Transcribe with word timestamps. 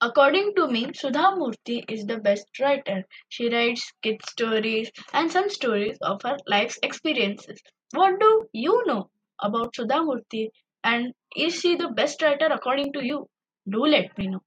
According 0.00 0.54
to 0.56 0.66
me, 0.66 0.92
Sudha 0.92 1.36
Murthy 1.36 1.84
is 1.88 2.04
the 2.04 2.18
best 2.18 2.46
writer. 2.58 3.04
She 3.28 3.48
writes 3.48 3.92
kid 4.02 4.20
stories 4.28 4.90
and 5.12 5.30
some 5.32 5.48
stories 5.48 5.96
of 6.02 6.20
her 6.22 6.36
life's 6.46 6.78
experiences. 6.82 7.62
What 7.92 8.20
do 8.20 8.48
you 8.52 8.84
know 8.86 9.10
about 9.38 9.74
Sudha 9.74 10.02
Murthy 10.02 10.50
and 10.84 11.14
is 11.36 11.60
she 11.60 11.76
the 11.76 11.88
best 11.88 12.20
writer 12.20 12.46
according 12.46 12.92
to 12.94 13.04
you? 13.04 13.28
Do 13.68 13.86
let 13.86 14.18
me 14.18 14.26
know. 14.26 14.42